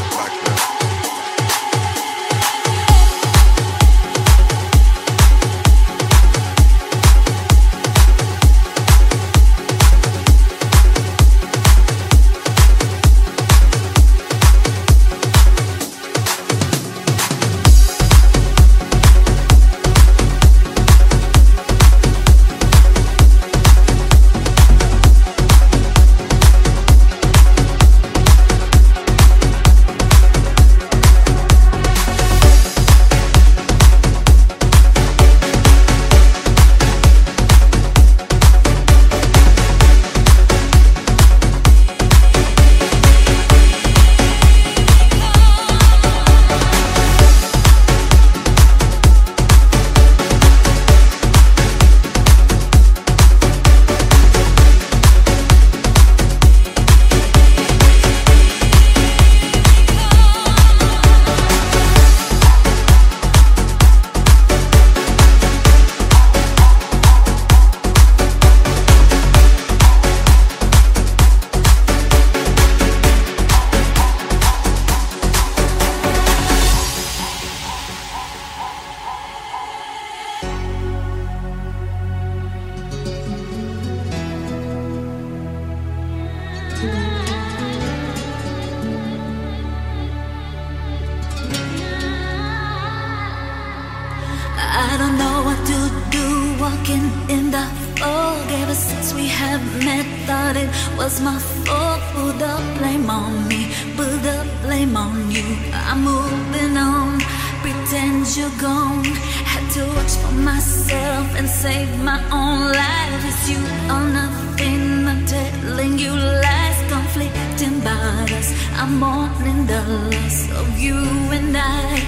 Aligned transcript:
It's 101.20 101.26
my 101.26 101.38
fault, 101.66 102.02
put 102.14 102.40
the 102.40 102.56
blame 102.78 103.10
on 103.10 103.46
me, 103.50 103.68
put 103.98 104.24
the 104.24 104.48
blame 104.62 104.96
on 104.96 105.30
you. 105.30 105.44
I'm 105.74 106.06
moving 106.06 106.78
on, 106.78 107.20
pretend 107.62 108.38
you're 108.38 108.58
gone. 108.62 109.04
Had 109.52 109.70
to 109.76 109.84
watch 109.96 110.16
for 110.22 110.32
myself 110.32 111.28
and 111.36 111.50
save 111.50 111.92
my 112.06 112.22
own 112.32 112.72
life. 112.72 113.26
It's 113.28 113.50
you 113.52 113.60
or 113.94 114.04
nothing, 114.20 115.08
I'm 115.12 115.26
telling 115.26 116.00
you 116.00 116.16
lies, 116.16 116.80
conflicting 116.88 117.82
battles. 117.82 118.54
I'm 118.80 118.98
mourning 118.98 119.66
the 119.68 119.82
loss 120.14 120.50
of 120.52 120.80
you 120.80 120.96
and 121.36 121.58
I, 121.58 122.00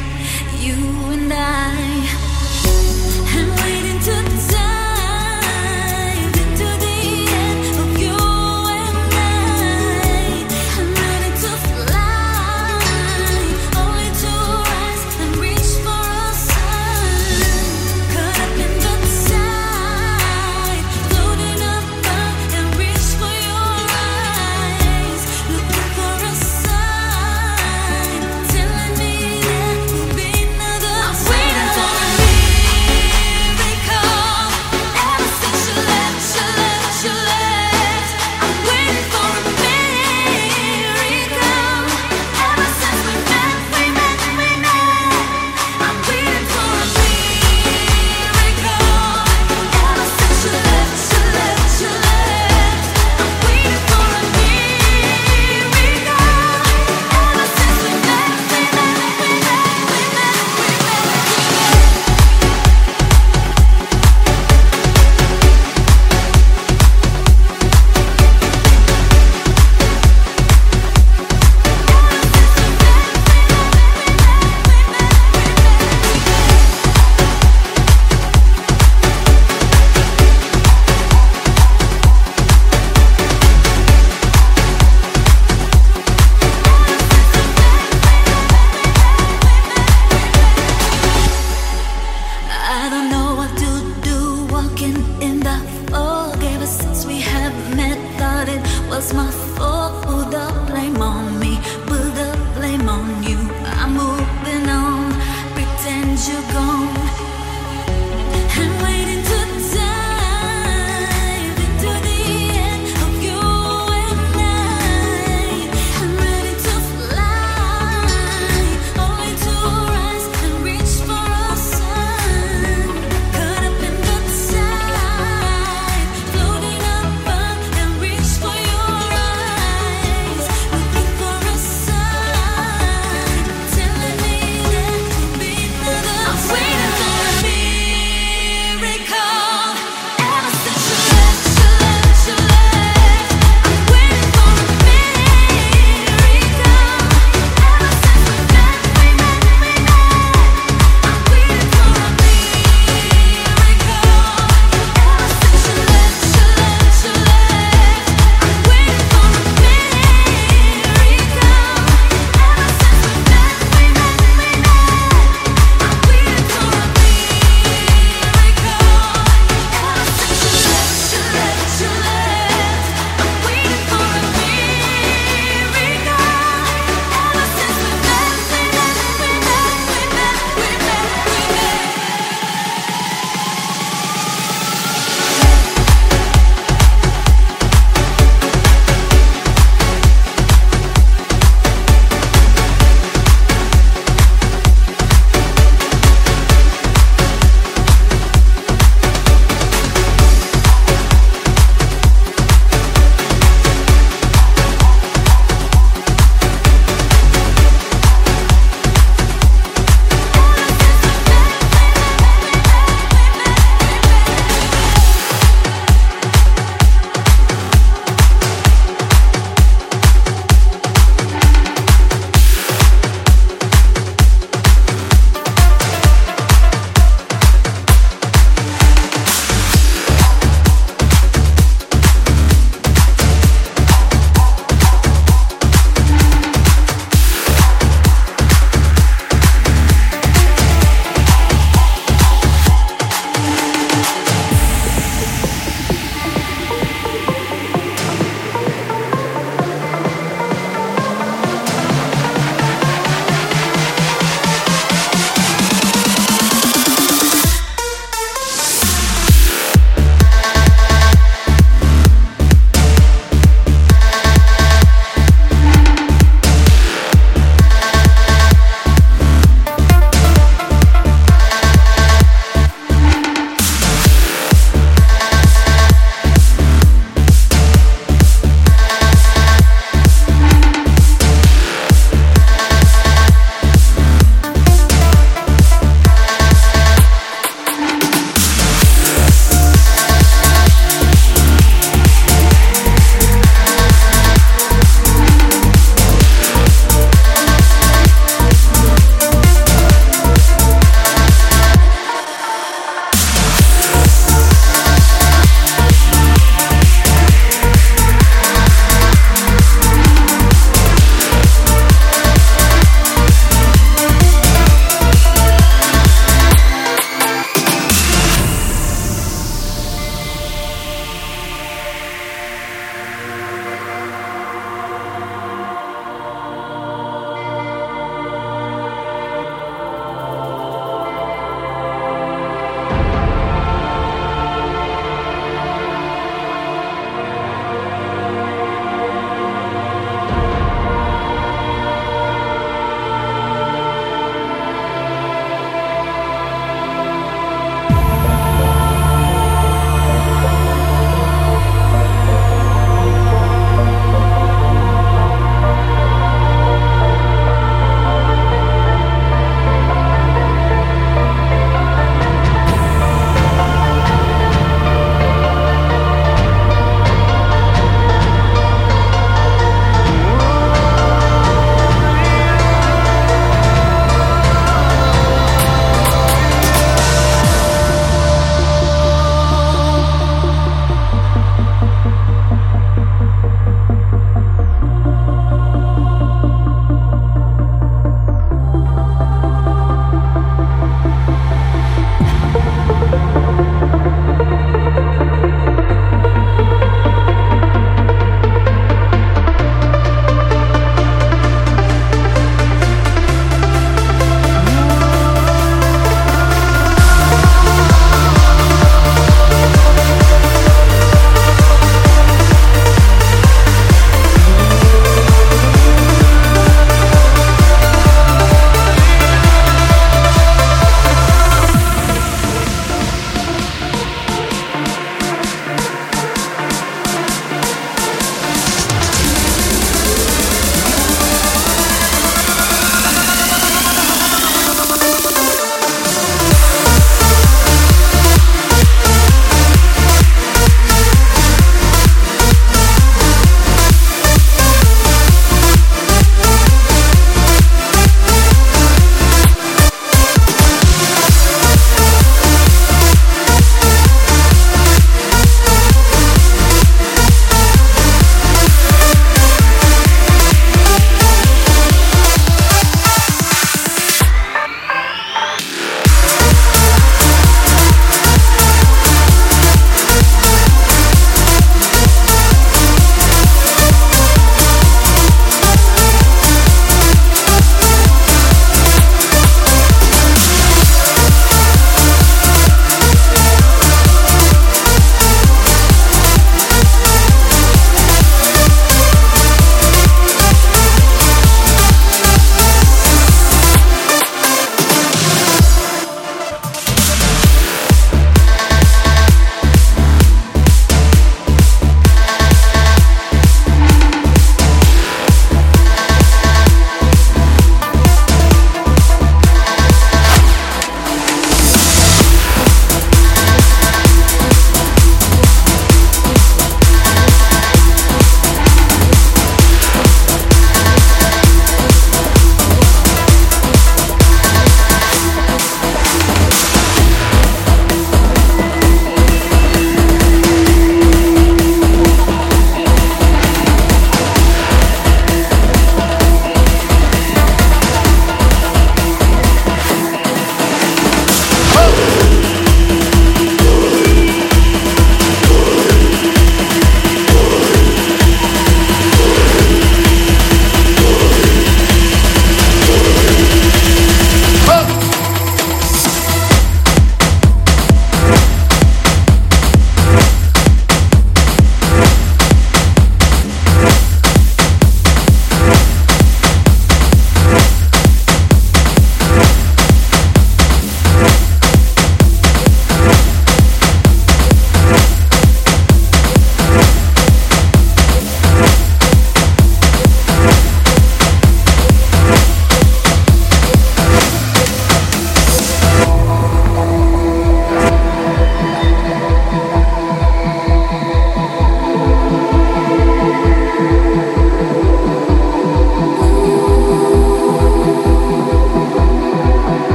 you 0.57 0.79
and 1.11 1.33
I. 1.33 1.75
And 3.35 3.49
we 3.59 3.80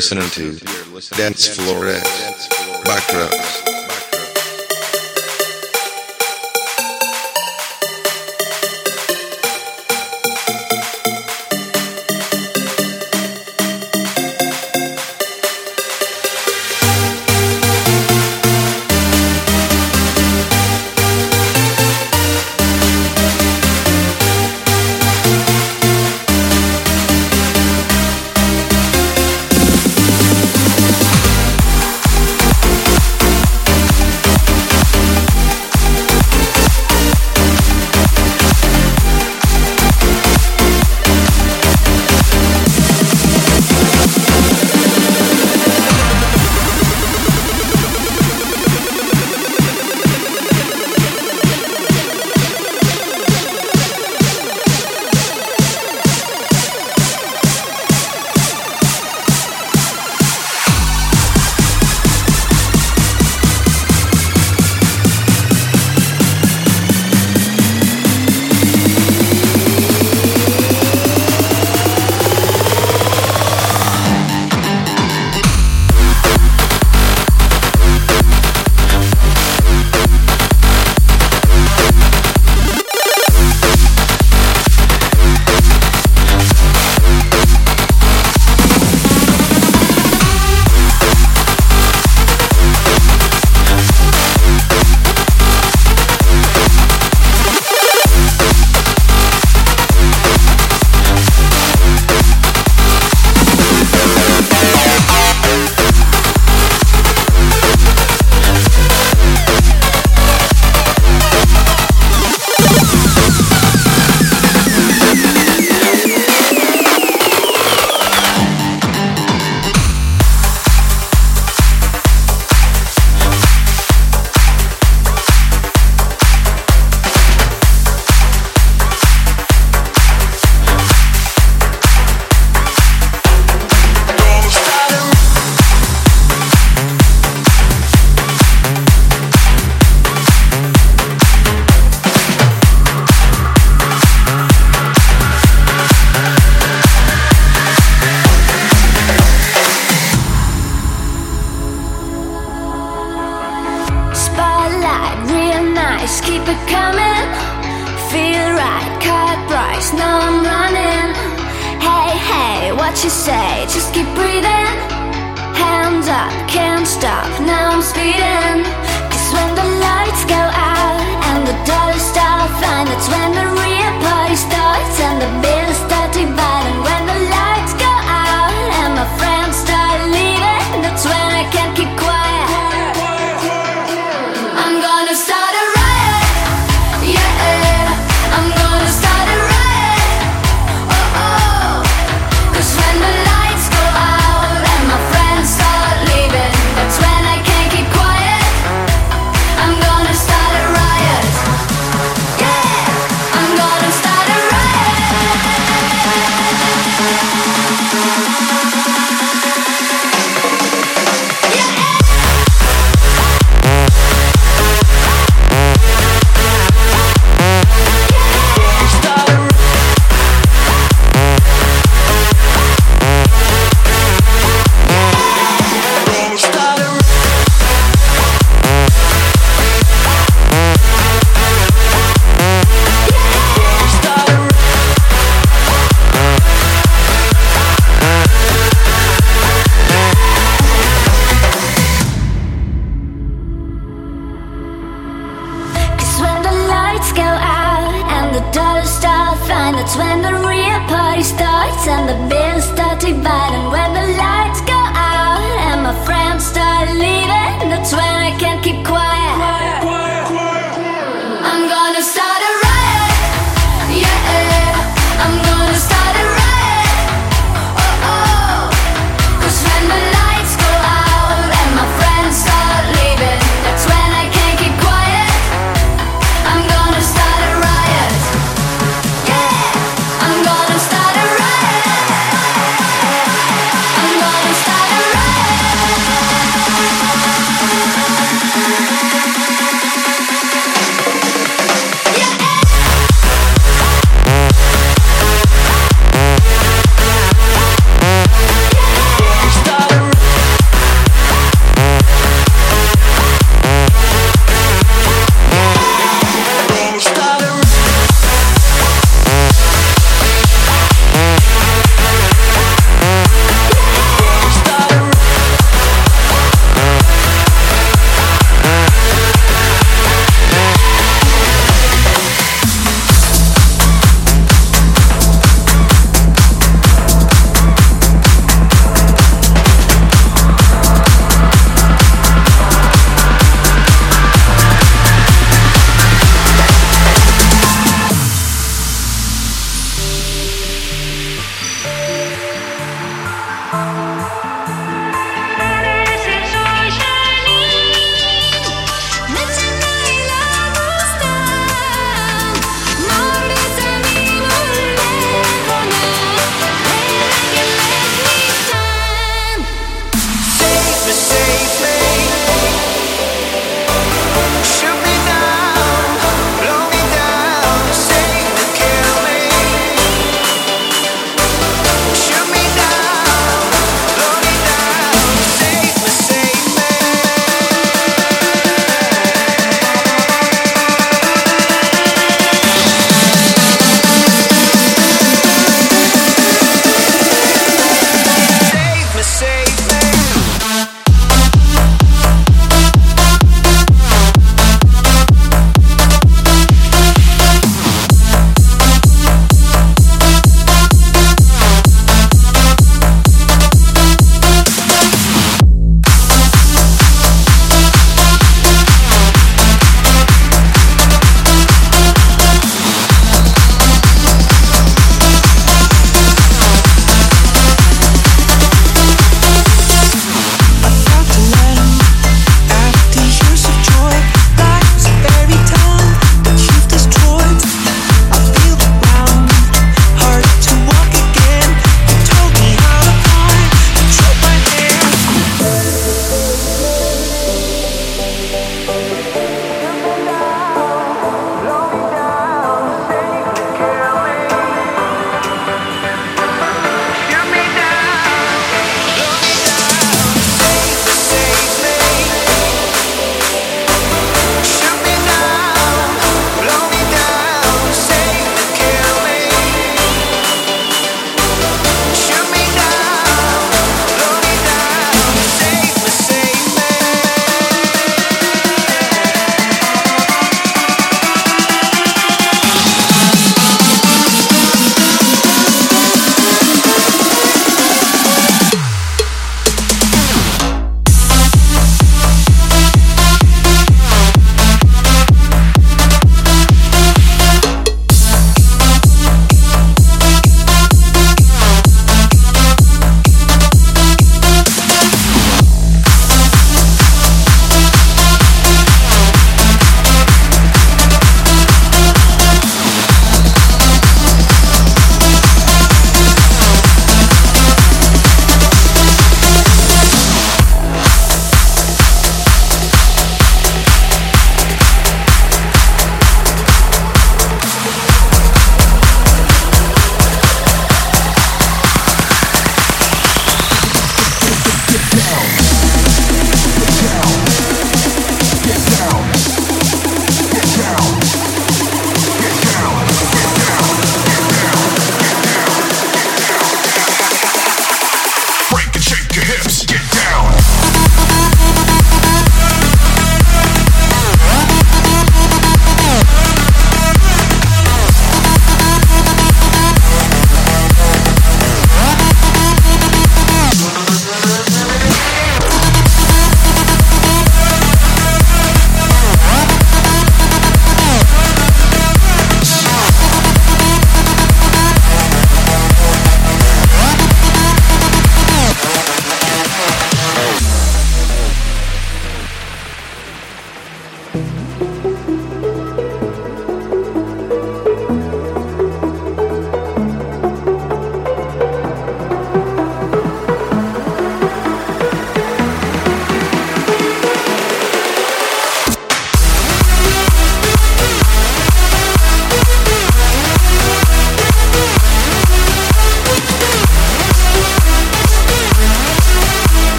listening 0.00 0.30
to 0.30 0.56
Dance 1.14 1.46
Floor 1.54 1.88
X. 1.88 3.69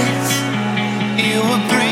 eyes, 0.00 1.22
you 1.22 1.40
were 1.40 1.68
breathing. 1.68 1.89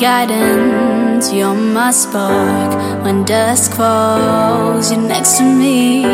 guidance. 0.00 1.30
You're 1.30 1.54
my 1.54 1.90
spark 1.90 3.04
when 3.04 3.24
dusk 3.24 3.74
falls. 3.74 4.90
You're 4.90 5.00
next 5.00 5.36
to 5.38 5.44
me, 5.44 6.04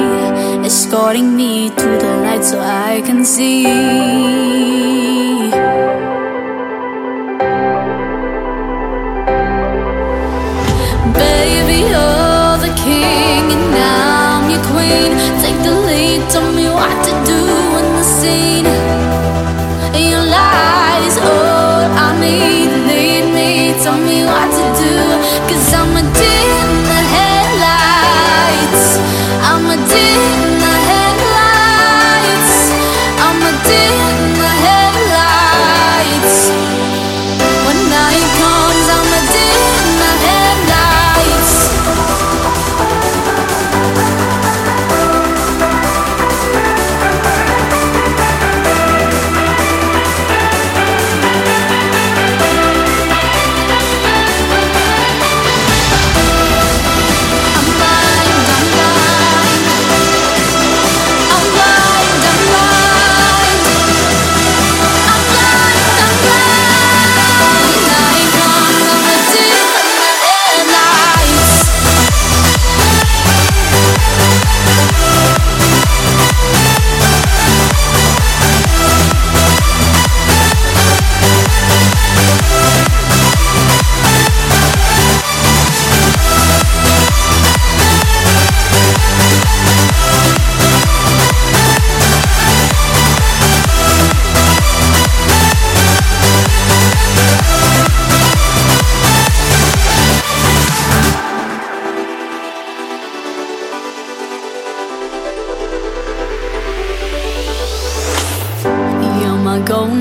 escorting 0.66 1.36
me 1.36 1.70
to 1.70 1.88
the 2.02 2.16
light 2.24 2.42
so 2.42 2.58
I 2.58 3.00
can 3.06 3.24
see. 3.24 3.64
Baby, 11.22 11.78
you're 11.92 12.56
the 12.66 12.72
king, 12.84 13.44
and 13.56 13.74
I'm 13.76 14.50
your 14.50 14.64
queen. 14.72 15.10
Take 15.42 15.58
the 15.62 15.74
lead, 15.86 16.28
tell 16.30 16.50
me 16.52 16.66
what 16.68 16.96
to 17.06 17.12
do 17.30 17.40
in 17.78 17.86
the 17.98 18.02
scene. 18.02 18.55
tell 23.96 24.06
me 24.06 24.24
what. 24.26 24.55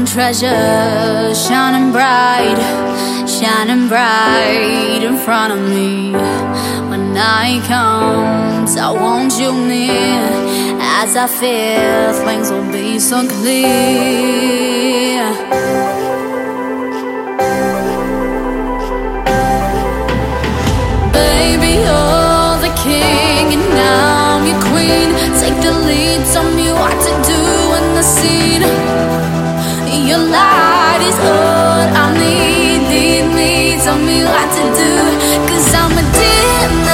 hidden 0.05 0.13
treasure 0.13 1.33
shining 1.35 1.91
bright, 1.91 2.57
shining 3.27 3.87
bright 3.87 5.03
in 5.03 5.17
front 5.17 5.53
of 5.53 5.59
me. 5.69 6.11
When 6.89 7.13
night 7.13 7.63
comes, 7.67 8.77
I 8.77 8.91
want 8.91 9.37
you 9.39 9.51
near. 9.51 10.21
As 10.81 11.15
I 11.15 11.27
fear, 11.27 12.13
things 12.25 12.51
will 12.51 12.71
be 12.71 12.99
so 12.99 13.27
clear. 13.27 15.23
Baby, 21.13 21.71
you're 21.85 22.57
the 22.65 22.73
king 22.83 23.53
and 23.57 23.79
I'm 23.79 24.45
your 24.47 24.61
queen. 24.69 25.09
take 25.41 25.57
the 25.61 25.71
lead, 25.87 26.25
tell 26.33 26.49
me 26.55 26.71
what 26.71 26.95
to 27.05 27.11
do 27.31 27.41
in 27.77 27.95
the 27.95 28.03
scene 28.03 28.84
your 30.07 30.19
light 30.19 31.01
is 31.01 31.17
all 31.19 31.81
I 32.03 32.13
need. 32.17 32.45
Tell 33.85 33.99
me 33.99 34.23
what 34.23 34.49
to 34.51 34.63
do, 34.81 34.93
cause 35.47 35.75
I'm 35.75 35.91
a 35.91 36.01
demon. 36.11 36.84